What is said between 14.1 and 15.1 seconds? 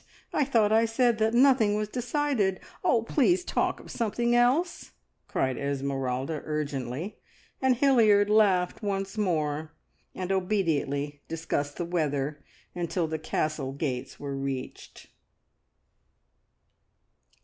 were reached.